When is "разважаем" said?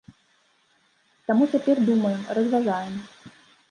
2.43-2.95